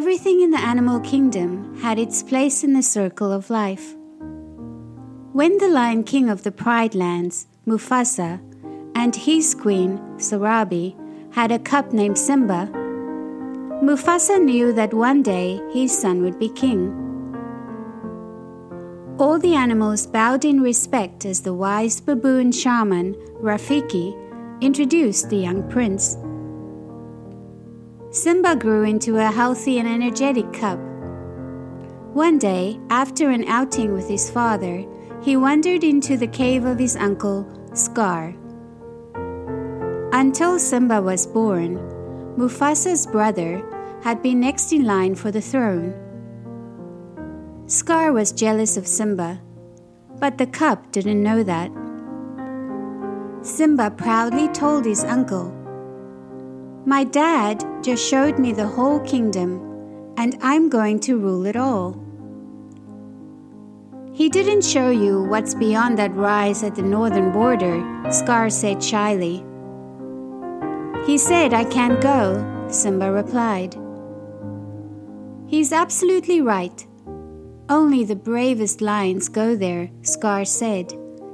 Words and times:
Everything 0.00 0.40
in 0.40 0.50
the 0.50 0.58
animal 0.58 0.98
kingdom 1.00 1.76
had 1.82 1.98
its 1.98 2.22
place 2.22 2.64
in 2.64 2.72
the 2.72 2.82
circle 2.82 3.30
of 3.30 3.50
life. 3.50 3.94
When 5.34 5.58
the 5.58 5.68
Lion 5.68 6.04
King 6.04 6.30
of 6.30 6.42
the 6.42 6.50
Pride 6.50 6.94
Lands, 6.94 7.48
Mufasa, 7.66 8.40
and 8.94 9.14
his 9.14 9.54
queen, 9.54 9.98
Sarabi, 10.16 10.96
had 11.34 11.52
a 11.52 11.58
cub 11.58 11.92
named 11.92 12.16
Simba, 12.16 12.70
Mufasa 13.82 14.42
knew 14.42 14.72
that 14.72 14.94
one 14.94 15.22
day 15.22 15.60
his 15.70 15.92
son 15.92 16.22
would 16.22 16.38
be 16.38 16.48
king. 16.48 16.88
All 19.18 19.38
the 19.38 19.54
animals 19.54 20.06
bowed 20.06 20.46
in 20.46 20.62
respect 20.62 21.26
as 21.26 21.42
the 21.42 21.52
wise 21.52 22.00
baboon 22.00 22.52
shaman, 22.52 23.16
Rafiki, 23.42 24.16
introduced 24.62 25.28
the 25.28 25.36
young 25.36 25.68
prince. 25.68 26.16
Simba 28.12 28.56
grew 28.56 28.82
into 28.82 29.18
a 29.18 29.30
healthy 29.30 29.78
and 29.78 29.86
energetic 29.86 30.52
cub. 30.52 30.80
One 32.12 32.38
day, 32.38 32.80
after 32.90 33.30
an 33.30 33.44
outing 33.46 33.92
with 33.92 34.08
his 34.08 34.28
father, 34.28 34.84
he 35.22 35.36
wandered 35.36 35.84
into 35.84 36.16
the 36.16 36.26
cave 36.26 36.64
of 36.64 36.76
his 36.76 36.96
uncle, 36.96 37.46
Scar. 37.72 38.34
Until 40.12 40.58
Simba 40.58 41.00
was 41.00 41.24
born, 41.24 41.78
Mufasa's 42.36 43.06
brother 43.06 43.62
had 44.02 44.22
been 44.22 44.40
next 44.40 44.72
in 44.72 44.84
line 44.84 45.14
for 45.14 45.30
the 45.30 45.40
throne. 45.40 45.94
Scar 47.66 48.12
was 48.12 48.32
jealous 48.32 48.76
of 48.76 48.88
Simba, 48.88 49.40
but 50.18 50.36
the 50.36 50.46
cub 50.46 50.90
didn't 50.90 51.22
know 51.22 51.44
that. 51.44 51.70
Simba 53.42 53.92
proudly 53.92 54.48
told 54.48 54.84
his 54.84 55.04
uncle, 55.04 55.54
My 56.86 57.04
dad 57.04 57.62
just 57.82 58.08
showed 58.08 58.38
me 58.38 58.52
the 58.52 58.66
whole 58.66 59.00
kingdom, 59.00 59.60
and 60.16 60.38
I'm 60.40 60.70
going 60.70 60.98
to 61.00 61.18
rule 61.18 61.44
it 61.44 61.56
all. 61.56 62.00
He 64.14 64.30
didn't 64.30 64.64
show 64.64 64.90
you 64.90 65.22
what's 65.24 65.54
beyond 65.54 65.98
that 65.98 66.14
rise 66.14 66.62
at 66.62 66.74
the 66.74 66.82
northern 66.82 67.32
border, 67.32 67.82
Scar 68.10 68.48
said 68.48 68.82
shyly. 68.82 69.44
He 71.06 71.18
said 71.18 71.52
I 71.52 71.64
can't 71.64 72.00
go, 72.00 72.66
Simba 72.68 73.12
replied. 73.12 73.76
He's 75.46 75.72
absolutely 75.72 76.40
right. 76.40 76.86
Only 77.68 78.04
the 78.04 78.16
bravest 78.16 78.80
lions 78.80 79.28
go 79.28 79.54
there, 79.54 79.90
Scar 80.02 80.44
said, 80.44 80.92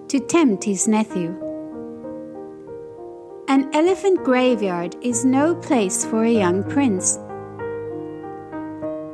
to 0.08 0.18
tempt 0.18 0.64
his 0.64 0.88
nephew. 0.88 1.45
An 3.56 3.70
elephant 3.72 4.22
graveyard 4.22 4.96
is 5.00 5.24
no 5.24 5.54
place 5.54 6.04
for 6.04 6.24
a 6.24 6.30
young 6.30 6.62
prince. 6.62 7.18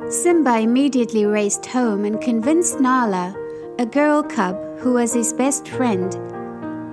Simba 0.09 0.59
immediately 0.59 1.25
raced 1.25 1.65
home 1.65 2.03
and 2.03 2.19
convinced 2.19 2.81
Nala, 2.81 3.33
a 3.79 3.85
girl 3.85 4.21
cub 4.21 4.57
who 4.79 4.95
was 4.95 5.13
his 5.13 5.31
best 5.31 5.69
friend, 5.69 6.11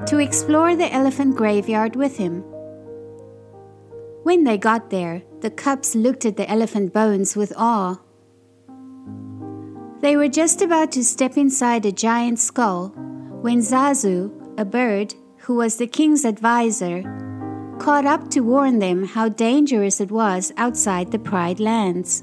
to 0.06 0.18
explore 0.18 0.76
the 0.76 0.94
elephant 0.94 1.34
graveyard 1.34 1.96
with 1.96 2.16
him. 2.18 2.44
When 4.22 4.44
they 4.44 4.56
got 4.56 4.90
there, 4.90 5.24
the 5.40 5.50
cubs 5.50 5.96
looked 5.96 6.24
at 6.24 6.36
the 6.36 6.48
elephant 6.48 6.92
bones 6.92 7.34
with 7.34 7.52
awe. 7.56 7.98
They 10.02 10.16
were 10.16 10.28
just 10.28 10.62
about 10.62 10.92
to 10.92 11.02
step 11.02 11.36
inside 11.36 11.84
a 11.84 11.90
giant 11.90 12.38
skull 12.38 12.90
when 13.42 13.58
Zazu, 13.58 14.30
a 14.56 14.64
bird 14.64 15.16
who 15.38 15.56
was 15.56 15.78
the 15.78 15.88
king's 15.88 16.24
advisor, 16.24 17.02
caught 17.80 18.04
up 18.04 18.28
to 18.30 18.40
warn 18.40 18.78
them 18.78 19.04
how 19.04 19.28
dangerous 19.28 20.00
it 20.00 20.10
was 20.10 20.52
outside 20.58 21.10
the 21.10 21.18
Pride 21.18 21.58
lands. 21.58 22.22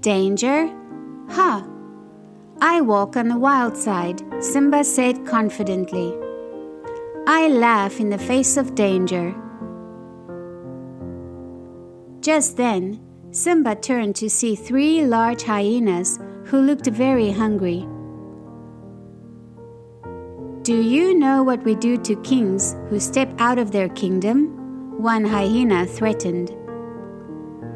Danger? 0.00 0.66
Ha! 1.30 1.62
Huh. 1.62 1.66
I 2.60 2.80
walk 2.82 3.16
on 3.16 3.28
the 3.28 3.38
wild 3.38 3.76
side, 3.76 4.20
Simba 4.42 4.84
said 4.84 5.24
confidently. 5.24 6.12
I 7.26 7.48
laugh 7.48 8.00
in 8.00 8.10
the 8.10 8.18
face 8.18 8.56
of 8.56 8.74
danger. 8.74 9.34
Just 12.20 12.56
then, 12.56 13.00
Simba 13.30 13.76
turned 13.76 14.16
to 14.16 14.28
see 14.28 14.56
three 14.56 15.06
large 15.06 15.44
hyenas 15.44 16.18
who 16.46 16.60
looked 16.60 16.88
very 16.88 17.30
hungry. 17.30 17.86
Do 20.62 20.80
you 20.80 21.18
know 21.18 21.42
what 21.42 21.64
we 21.64 21.74
do 21.74 21.96
to 21.98 22.16
kings 22.22 22.76
who 22.88 23.00
step 23.00 23.32
out 23.38 23.58
of 23.58 23.72
their 23.72 23.88
kingdom? 23.88 25.00
One 25.02 25.24
hyena 25.24 25.86
threatened. 25.86 26.48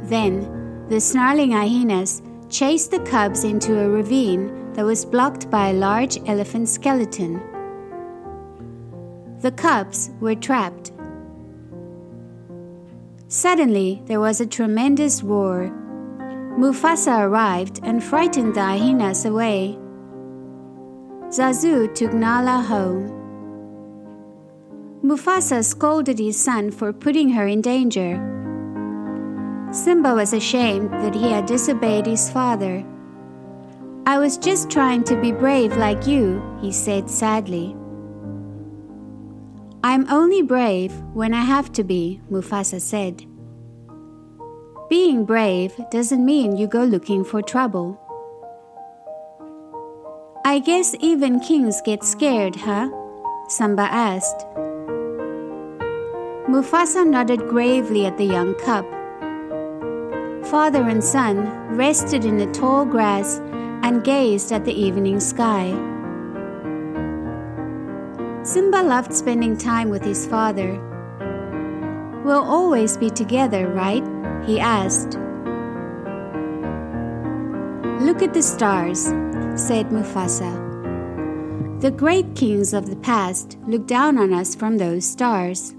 Then 0.03 0.87
the 0.89 1.01
snarling 1.01 1.53
hyenas 1.53 2.23
chased 2.51 2.91
the 2.91 3.01
cubs 3.01 3.45
into 3.45 3.81
a 3.81 3.89
ravine 3.89 4.73
that 4.75 4.85
was 4.85 5.05
blocked 5.05 5.51
by 5.51 5.69
a 5.69 5.73
large 5.73 6.19
elephant 6.27 6.69
skeleton. 6.69 7.41
The 9.41 9.53
cubs 9.53 10.11
were 10.21 10.35
trapped 10.35 10.93
Suddenly, 13.35 14.01
there 14.07 14.21
was 14.21 14.41
a 14.41 14.47
tremendous 14.47 15.23
roar. 15.23 15.69
Mufasa 16.57 17.27
arrived 17.27 17.81
and 17.83 18.03
frightened 18.03 18.55
the 18.55 18.63
hyenas 18.63 19.25
away. 19.25 19.77
Zazu 21.35 21.93
took 21.97 22.13
Nala 22.13 22.63
home. 22.63 23.11
Mufasa 25.03 25.65
scolded 25.65 26.21
his 26.21 26.39
son 26.41 26.71
for 26.71 26.93
putting 26.93 27.31
her 27.31 27.49
in 27.49 27.61
danger. 27.61 28.23
Simba 29.73 30.15
was 30.15 30.33
ashamed 30.33 30.93
that 30.93 31.13
he 31.13 31.33
had 31.33 31.47
disobeyed 31.47 32.07
his 32.07 32.31
father. 32.31 32.87
I 34.07 34.19
was 34.21 34.39
just 34.39 34.71
trying 34.71 35.03
to 35.05 35.21
be 35.21 35.33
brave 35.33 35.77
like 35.77 36.07
you, 36.07 36.41
he 36.61 36.71
said 36.71 37.11
sadly. 37.11 37.75
I'm 39.83 40.09
only 40.09 40.43
brave 40.43 40.93
when 41.15 41.35
I 41.35 41.43
have 41.43 41.73
to 41.73 41.83
be, 41.83 42.21
Mufasa 42.31 42.81
said. 42.81 43.27
Being 44.89 45.25
brave 45.25 45.75
doesn't 45.91 46.25
mean 46.25 46.57
you 46.57 46.69
go 46.69 46.85
looking 46.85 47.25
for 47.25 47.43
trouble. 47.43 47.99
I 50.47 50.59
guess 50.59 50.95
even 51.01 51.41
kings 51.41 51.81
get 51.87 52.05
scared, 52.05 52.55
huh? 52.55 52.91
Simba 53.49 53.89
asked. 53.91 54.47
Mufasa 56.47 57.07
nodded 57.07 57.49
gravely 57.49 58.05
at 58.05 58.19
the 58.19 58.27
young 58.27 58.55
cub. 58.57 58.85
Father 60.45 60.83
and 60.83 61.03
son 61.03 61.47
rested 61.75 62.27
in 62.27 62.37
the 62.37 62.53
tall 62.53 62.85
grass 62.85 63.39
and 63.83 64.05
gazed 64.05 64.53
at 64.53 64.67
the 64.67 64.79
evening 64.79 65.19
sky. 65.19 65.71
Simba 68.43 68.83
loved 68.83 69.15
spending 69.15 69.57
time 69.57 69.89
with 69.89 70.05
his 70.05 70.27
father. 70.27 70.79
We'll 72.23 72.45
always 72.45 72.99
be 72.99 73.09
together, 73.09 73.69
right? 73.69 74.05
he 74.45 74.61
asked. 74.61 75.19
Look 78.05 78.21
at 78.21 78.35
the 78.35 78.43
stars, 78.43 79.09
said 79.57 79.91
Mufasa. 79.91 80.53
The 81.81 81.91
great 81.91 82.35
kings 82.35 82.75
of 82.75 82.91
the 82.91 82.97
past 82.97 83.57
look 83.67 83.87
down 83.87 84.19
on 84.19 84.33
us 84.33 84.55
from 84.55 84.79
those 84.79 85.05
stars. 85.05 85.75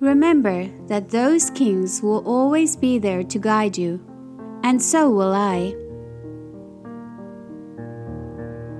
Remember 0.00 0.66
that 0.86 1.10
those 1.10 1.50
kings 1.50 2.02
will 2.02 2.26
always 2.26 2.76
be 2.76 2.98
there 2.98 3.22
to 3.22 3.38
guide 3.38 3.76
you, 3.76 4.00
and 4.62 4.80
so 4.80 5.10
will 5.10 5.32
I. 5.32 5.74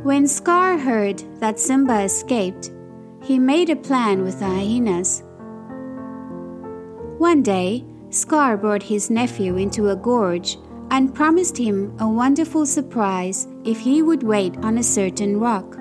When 0.04 0.26
Scar 0.26 0.78
heard 0.78 1.22
that 1.38 1.60
Simba 1.60 2.02
escaped, 2.02 2.72
he 3.22 3.38
made 3.38 3.70
a 3.70 3.76
plan 3.76 4.22
with 4.22 4.38
the 4.38 4.46
hyenas. 4.46 5.22
One 7.18 7.42
day, 7.42 7.84
Scar 8.10 8.56
brought 8.56 8.82
his 8.82 9.10
nephew 9.10 9.56
into 9.56 9.90
a 9.90 9.96
gorge 9.96 10.56
and 10.92 11.14
promised 11.14 11.56
him 11.56 11.96
a 12.00 12.06
wonderful 12.06 12.66
surprise 12.66 13.48
if 13.64 13.80
he 13.80 14.02
would 14.02 14.22
wait 14.22 14.54
on 14.58 14.76
a 14.76 14.82
certain 14.82 15.40
rock. 15.40 15.78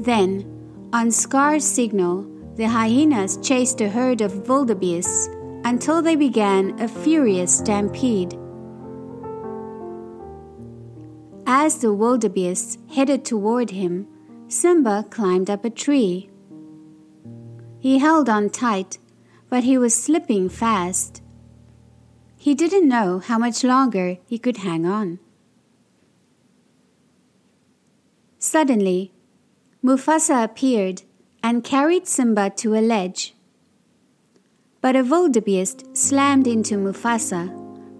Then, 0.00 0.44
on 0.92 1.12
Scar's 1.12 1.64
signal, 1.64 2.26
the 2.56 2.66
hyenas 2.66 3.38
chased 3.38 3.80
a 3.80 3.88
herd 3.88 4.20
of 4.20 4.48
wildebeests 4.48 5.28
until 5.64 6.02
they 6.02 6.16
began 6.16 6.78
a 6.80 6.88
furious 6.88 7.56
stampede. 7.58 8.36
As 11.46 11.78
the 11.78 11.94
wildebeests 11.94 12.78
headed 12.90 13.24
toward 13.24 13.70
him, 13.70 14.08
Simba 14.48 15.04
climbed 15.08 15.50
up 15.50 15.64
a 15.64 15.70
tree. 15.70 16.28
He 17.78 17.98
held 17.98 18.28
on 18.28 18.50
tight, 18.50 18.98
but 19.48 19.62
he 19.62 19.78
was 19.78 19.94
slipping 19.94 20.48
fast. 20.48 21.22
He 22.46 22.54
didn't 22.54 22.86
know 22.86 23.18
how 23.18 23.38
much 23.38 23.64
longer 23.64 24.18
he 24.24 24.38
could 24.38 24.58
hang 24.58 24.86
on. 24.86 25.18
Suddenly, 28.38 29.10
Mufasa 29.82 30.44
appeared 30.44 31.02
and 31.42 31.64
carried 31.64 32.06
Simba 32.06 32.50
to 32.50 32.76
a 32.76 32.86
ledge. 32.92 33.34
But 34.80 34.94
a 34.94 35.02
wildebeest 35.02 35.96
slammed 35.96 36.46
into 36.46 36.76
Mufasa, 36.76 37.50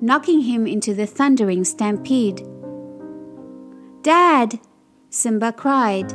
knocking 0.00 0.42
him 0.42 0.64
into 0.64 0.94
the 0.94 1.06
thundering 1.06 1.64
stampede. 1.64 2.46
Dad! 4.02 4.60
Simba 5.10 5.50
cried. 5.52 6.10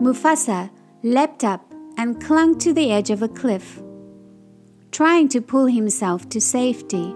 Mufasa 0.00 0.70
leapt 1.02 1.44
up 1.44 1.74
and 1.98 2.24
clung 2.24 2.56
to 2.56 2.72
the 2.72 2.90
edge 2.90 3.10
of 3.10 3.20
a 3.22 3.28
cliff, 3.28 3.82
trying 4.96 5.28
to 5.28 5.42
pull 5.42 5.66
himself 5.66 6.26
to 6.30 6.40
safety. 6.40 7.14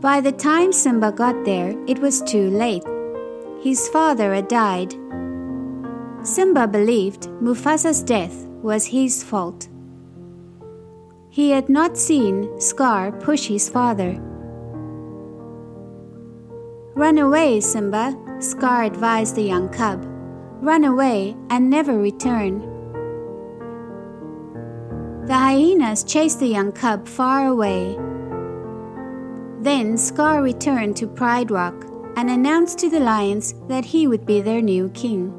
By 0.00 0.18
the 0.18 0.32
time 0.32 0.72
Simba 0.72 1.12
got 1.12 1.44
there, 1.44 1.76
it 1.86 1.98
was 1.98 2.22
too 2.22 2.48
late. 2.48 2.82
His 3.62 3.86
father 3.88 4.32
had 4.32 4.48
died. 4.48 4.94
Simba 6.22 6.66
believed 6.66 7.28
Mufasa's 7.42 8.02
death 8.02 8.46
was 8.62 8.86
his 8.86 9.22
fault. 9.22 9.68
He 11.28 11.50
had 11.50 11.68
not 11.68 11.98
seen 11.98 12.58
Scar 12.58 13.12
push 13.12 13.46
his 13.46 13.68
father. 13.68 14.12
Run 16.94 17.18
away, 17.18 17.60
Simba, 17.60 18.16
Scar 18.40 18.84
advised 18.84 19.36
the 19.36 19.42
young 19.42 19.68
cub. 19.68 20.02
Run 20.62 20.84
away 20.84 21.36
and 21.50 21.68
never 21.68 21.98
return. 21.98 22.71
The 25.32 25.38
hyenas 25.38 26.04
chased 26.04 26.40
the 26.40 26.46
young 26.46 26.72
cub 26.72 27.08
far 27.08 27.46
away. 27.46 27.96
Then 29.60 29.96
Scar 29.96 30.42
returned 30.42 30.94
to 30.98 31.06
Pride 31.06 31.50
Rock 31.50 31.86
and 32.18 32.28
announced 32.28 32.78
to 32.80 32.90
the 32.90 33.00
lions 33.00 33.54
that 33.66 33.86
he 33.86 34.06
would 34.06 34.26
be 34.26 34.42
their 34.42 34.60
new 34.60 34.90
king. 34.90 35.32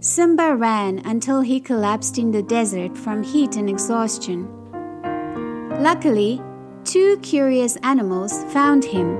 Simba 0.00 0.56
ran 0.56 0.98
until 1.04 1.42
he 1.42 1.60
collapsed 1.60 2.18
in 2.18 2.32
the 2.32 2.42
desert 2.42 2.98
from 2.98 3.22
heat 3.22 3.54
and 3.54 3.70
exhaustion. 3.70 4.48
Luckily, 5.80 6.42
two 6.82 7.18
curious 7.18 7.76
animals 7.84 8.32
found 8.52 8.84
him 8.84 9.16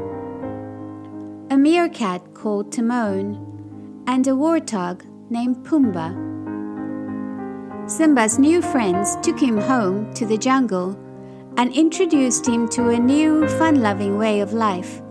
a 1.51 1.57
meerkat 1.57 2.35
called 2.35 2.73
Timon 2.73 4.03
and 4.09 4.27
a 4.27 4.33
warthog 4.33 5.05
named 5.31 5.65
Pumbaa. 5.65 6.34
Simba's 7.87 8.39
new 8.39 8.63
friends 8.63 9.17
took 9.17 9.39
him 9.39 9.59
home 9.59 10.13
to 10.15 10.25
the 10.25 10.39
jungle 10.39 10.99
and 11.59 11.71
introduced 11.75 12.47
him 12.47 12.67
to 12.71 12.89
a 12.89 12.99
new 12.99 13.47
fun 13.59 13.83
loving 13.83 14.17
way 14.17 14.41
of 14.41 14.55
life. 14.55 15.03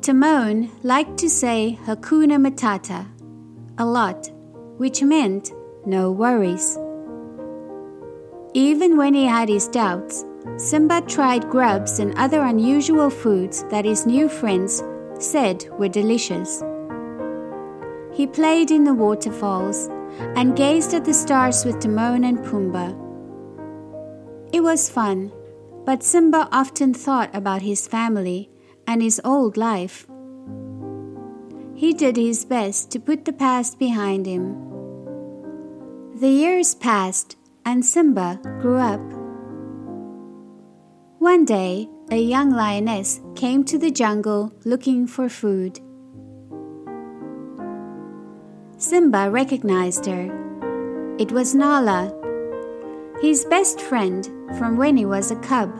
Timon 0.00 0.70
liked 0.82 1.18
to 1.18 1.28
say 1.28 1.78
Hakuna 1.84 2.38
Matata 2.40 3.06
a 3.76 3.84
lot, 3.84 4.30
which 4.78 5.02
meant 5.02 5.52
no 5.84 6.10
worries. 6.10 6.78
Even 8.54 8.96
when 8.96 9.12
he 9.12 9.26
had 9.26 9.50
his 9.50 9.68
doubts, 9.68 10.24
Simba 10.56 11.02
tried 11.02 11.50
grubs 11.50 11.98
and 11.98 12.16
other 12.16 12.40
unusual 12.40 13.10
foods 13.10 13.64
that 13.64 13.84
his 13.84 14.06
new 14.06 14.30
friends 14.30 14.82
said 15.18 15.68
were 15.78 15.88
delicious. 15.88 16.64
He 18.14 18.26
played 18.26 18.70
in 18.70 18.84
the 18.84 18.94
waterfalls 18.94 19.88
and 20.36 20.56
gazed 20.56 20.94
at 20.94 21.04
the 21.04 21.14
stars 21.14 21.64
with 21.64 21.80
Timon 21.80 22.24
and 22.24 22.38
Pumbaa. 22.38 22.96
It 24.52 24.62
was 24.62 24.90
fun, 24.90 25.32
but 25.84 26.02
Simba 26.02 26.48
often 26.52 26.94
thought 26.94 27.34
about 27.34 27.62
his 27.62 27.88
family 27.88 28.50
and 28.86 29.02
his 29.02 29.20
old 29.24 29.56
life. 29.56 30.06
He 31.74 31.92
did 31.92 32.16
his 32.16 32.44
best 32.44 32.90
to 32.92 33.00
put 33.00 33.24
the 33.24 33.32
past 33.32 33.78
behind 33.78 34.26
him. 34.26 34.56
The 36.20 36.28
years 36.28 36.74
passed 36.74 37.36
and 37.64 37.84
Simba 37.84 38.38
grew 38.60 38.76
up. 38.78 39.00
One 41.18 41.44
day, 41.44 41.88
a 42.10 42.20
young 42.20 42.50
lioness 42.50 43.20
came 43.34 43.64
to 43.64 43.78
the 43.78 43.90
jungle 43.90 44.52
looking 44.64 45.06
for 45.06 45.28
food. 45.28 45.80
Simba 48.82 49.30
recognized 49.30 50.06
her. 50.06 50.26
It 51.16 51.30
was 51.30 51.54
Nala, 51.54 52.12
his 53.20 53.44
best 53.44 53.80
friend 53.80 54.28
from 54.58 54.76
when 54.76 54.96
he 54.96 55.06
was 55.06 55.30
a 55.30 55.36
cub. 55.36 55.72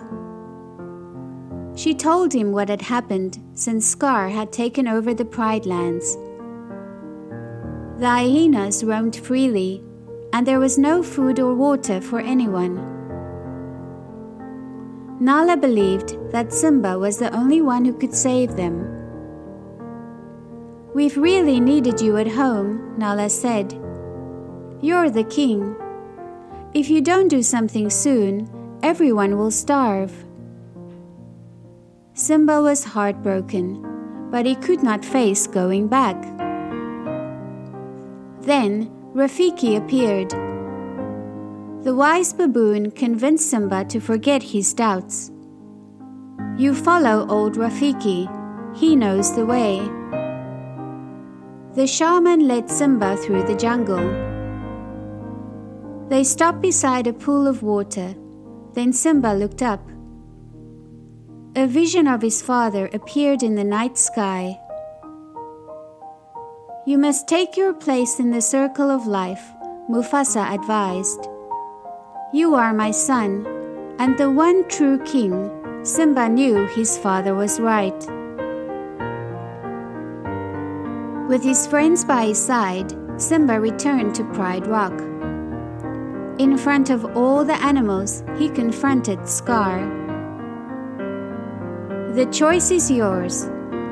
She 1.74 1.94
told 1.94 2.32
him 2.32 2.52
what 2.52 2.68
had 2.68 2.82
happened 2.82 3.40
since 3.54 3.88
Scar 3.88 4.28
had 4.28 4.52
taken 4.52 4.86
over 4.86 5.14
the 5.14 5.24
Pride 5.24 5.66
Lands. 5.66 6.16
The 7.98 8.06
hyenas 8.06 8.84
roamed 8.84 9.16
freely, 9.16 9.82
and 10.32 10.46
there 10.46 10.60
was 10.60 10.78
no 10.78 11.02
food 11.02 11.40
or 11.40 11.56
water 11.56 12.00
for 12.00 12.20
anyone. 12.20 12.76
Nala 15.18 15.56
believed 15.56 16.16
that 16.30 16.52
Simba 16.52 16.96
was 17.00 17.18
the 17.18 17.34
only 17.34 17.62
one 17.62 17.84
who 17.84 17.94
could 17.94 18.14
save 18.14 18.54
them. 18.54 19.01
We've 20.94 21.16
really 21.16 21.58
needed 21.58 22.02
you 22.02 22.18
at 22.18 22.28
home, 22.28 22.98
Nala 22.98 23.30
said. 23.30 23.72
You're 24.82 25.08
the 25.08 25.24
king. 25.24 25.74
If 26.74 26.90
you 26.90 27.00
don't 27.00 27.28
do 27.28 27.42
something 27.42 27.88
soon, 27.88 28.50
everyone 28.82 29.38
will 29.38 29.50
starve. 29.50 30.12
Simba 32.12 32.60
was 32.60 32.84
heartbroken, 32.84 34.28
but 34.30 34.44
he 34.44 34.54
could 34.54 34.82
not 34.82 35.02
face 35.02 35.46
going 35.46 35.88
back. 35.88 36.20
Then 38.42 38.90
Rafiki 39.14 39.78
appeared. 39.78 40.30
The 41.84 41.94
wise 41.94 42.34
baboon 42.34 42.90
convinced 42.90 43.48
Simba 43.48 43.86
to 43.86 43.98
forget 43.98 44.42
his 44.42 44.74
doubts. 44.74 45.30
You 46.58 46.74
follow 46.74 47.26
old 47.30 47.56
Rafiki, 47.56 48.28
he 48.76 48.94
knows 48.94 49.34
the 49.34 49.46
way. 49.46 49.80
The 51.74 51.86
shaman 51.86 52.46
led 52.46 52.70
Simba 52.70 53.16
through 53.16 53.44
the 53.44 53.56
jungle. 53.56 54.04
They 56.10 56.22
stopped 56.22 56.60
beside 56.60 57.06
a 57.06 57.14
pool 57.14 57.46
of 57.46 57.62
water. 57.62 58.14
Then 58.74 58.92
Simba 58.92 59.32
looked 59.32 59.62
up. 59.62 59.80
A 61.56 61.66
vision 61.66 62.06
of 62.06 62.20
his 62.20 62.42
father 62.42 62.90
appeared 62.92 63.42
in 63.42 63.54
the 63.54 63.64
night 63.64 63.96
sky. 63.96 64.58
You 66.86 66.98
must 66.98 67.26
take 67.26 67.56
your 67.56 67.72
place 67.72 68.18
in 68.18 68.30
the 68.30 68.42
circle 68.42 68.90
of 68.90 69.06
life, 69.06 69.42
Mufasa 69.88 70.52
advised. 70.52 71.26
You 72.34 72.54
are 72.54 72.74
my 72.74 72.90
son, 72.90 73.46
and 73.98 74.18
the 74.18 74.30
one 74.30 74.68
true 74.68 74.98
king. 75.04 75.50
Simba 75.84 76.28
knew 76.28 76.66
his 76.66 76.98
father 76.98 77.34
was 77.34 77.60
right. 77.60 78.21
With 81.32 81.42
his 81.42 81.66
friends 81.66 82.04
by 82.04 82.26
his 82.26 82.44
side, 82.44 82.94
Simba 83.16 83.58
returned 83.58 84.14
to 84.16 84.24
Pride 84.34 84.66
Rock. 84.66 84.92
In 86.38 86.58
front 86.58 86.90
of 86.90 87.16
all 87.16 87.42
the 87.42 87.54
animals, 87.54 88.22
he 88.36 88.50
confronted 88.50 89.26
Scar. 89.26 89.80
The 92.12 92.26
choice 92.30 92.70
is 92.70 92.90
yours. 92.90 93.48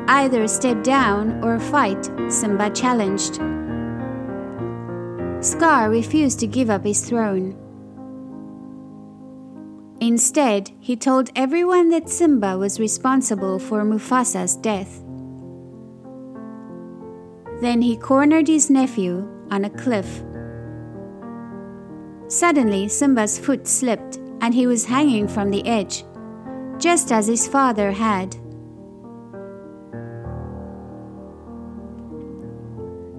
Either 0.07 0.47
step 0.47 0.85
down 0.85 1.43
or 1.43 1.59
fight, 1.59 2.11
Simba 2.29 2.69
challenged. 2.69 3.37
Scar 5.43 5.89
refused 5.89 6.41
to 6.41 6.47
give 6.47 6.69
up 6.69 6.85
his 6.85 7.09
throne. 7.09 7.57
Instead, 9.99 10.73
he 10.79 10.95
told 10.95 11.31
everyone 11.35 11.89
that 11.89 12.11
Simba 12.11 12.59
was 12.59 12.79
responsible 12.79 13.59
for 13.59 13.83
Mufasa's 13.83 14.57
death. 14.57 15.03
Then 17.61 17.83
he 17.83 17.97
cornered 17.97 18.49
his 18.49 18.71
nephew 18.71 19.29
on 19.51 19.65
a 19.65 19.71
cliff. 19.71 20.23
Suddenly, 22.29 22.89
Simba's 22.89 23.39
foot 23.39 23.67
slipped 23.67 24.17
and 24.41 24.55
he 24.55 24.67
was 24.67 24.85
hanging 24.85 25.29
from 25.29 25.51
the 25.51 25.67
edge 25.67 26.05
just 26.81 27.13
as 27.13 27.27
his 27.27 27.47
father 27.47 27.93
had. 27.93 28.35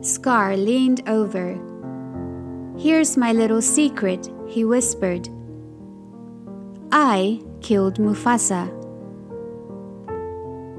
Scar 0.03 0.57
leaned 0.57 1.07
over. 1.07 1.59
Here's 2.77 3.15
my 3.17 3.31
little 3.31 3.61
secret, 3.61 4.31
he 4.47 4.65
whispered. 4.65 5.29
I 6.91 7.39
killed 7.61 7.99
Mufasa. 7.99 8.69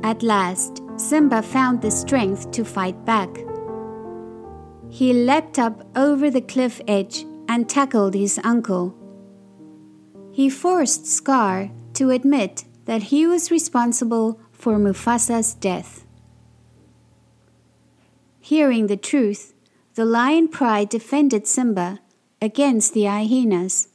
At 0.03 0.25
last, 0.25 0.83
Simba 0.97 1.41
found 1.43 1.81
the 1.81 1.91
strength 1.91 2.51
to 2.51 2.65
fight 2.65 3.05
back. 3.05 3.31
He 4.93 5.15
leapt 5.15 5.59
up 5.59 5.87
over 5.97 6.31
the 6.31 6.43
cliff 6.43 6.79
edge 6.87 7.25
and 7.49 7.67
tackled 7.67 8.13
his 8.13 8.39
uncle. 8.45 8.95
He 10.33 10.51
forced 10.51 11.07
Scar 11.07 11.71
to 11.95 12.11
admit 12.11 12.67
that 12.85 13.05
he 13.05 13.27
was 13.27 13.51
responsible 13.51 14.39
for 14.53 14.79
Mufasa's 14.79 15.55
death. 15.55 16.05
Hearing 18.39 18.89
the 18.89 18.99
truth, 18.99 19.55
the 19.95 20.05
lion 20.05 20.49
pride 20.49 20.91
defended 20.91 21.47
Simba 21.47 22.01
against 22.43 22.93
the 22.93 23.07
hyenas. 23.07 23.89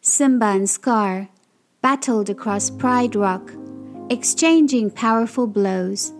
Simba 0.00 0.46
and 0.46 0.68
Scar 0.68 1.28
battled 1.80 2.28
across 2.28 2.70
Pride 2.70 3.14
Rock, 3.14 3.52
exchanging 4.10 4.90
powerful 4.90 5.46
blows. 5.46 6.12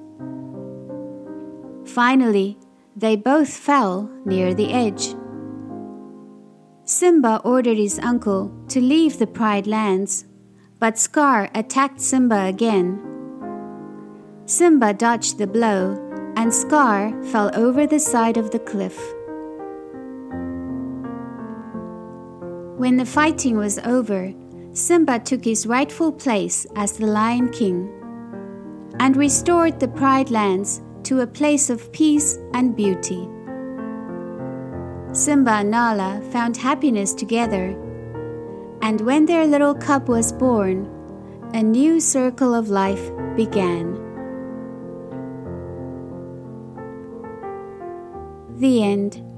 Finally, 1.95 2.59
they 2.97 3.15
both 3.15 3.49
fell 3.49 4.11
near 4.25 4.53
the 4.53 4.73
edge. 4.73 5.15
Simba 6.85 7.41
ordered 7.45 7.79
his 7.79 8.01
uncle 8.01 8.53
to 8.67 8.81
leave 8.81 9.21
the 9.21 9.29
Pride 9.29 9.69
lands, 9.69 10.25
but 10.81 10.99
Scar 10.99 11.49
attacked 11.55 12.01
Simba 12.01 12.47
again. 12.47 13.01
Simba 14.45 14.93
dodged 14.93 15.39
the 15.39 15.47
blow, 15.47 15.95
and 16.35 16.53
Scar 16.53 17.15
fell 17.27 17.49
over 17.55 17.87
the 17.87 18.01
side 18.01 18.39
of 18.39 18.51
the 18.51 18.59
cliff. 18.59 18.99
When 22.77 22.97
the 22.97 23.07
fighting 23.07 23.57
was 23.57 23.79
over, 23.79 24.35
Simba 24.73 25.21
took 25.21 25.45
his 25.45 25.65
rightful 25.65 26.11
place 26.11 26.67
as 26.75 26.99
the 26.99 27.07
Lion 27.07 27.51
King 27.51 27.89
and 28.99 29.17
restored 29.17 29.79
the 29.79 29.87
Pride 29.87 30.33
Lands 30.33 30.83
to 31.05 31.21
a 31.21 31.27
place 31.27 31.71
of 31.71 31.93
peace 31.93 32.39
and 32.53 32.75
beauty. 32.77 33.29
Simba 35.13 35.53
and 35.53 35.71
Nala 35.71 36.21
found 36.33 36.57
happiness 36.57 37.15
together, 37.15 37.77
and 38.83 39.01
when 39.01 39.27
their 39.27 39.47
little 39.47 39.75
cub 39.75 40.09
was 40.09 40.33
born, 40.33 40.91
a 41.55 41.63
new 41.63 42.01
circle 42.01 42.55
of 42.55 42.69
life 42.69 43.13
began. 43.37 43.95
The 48.59 48.83
end. 48.83 49.34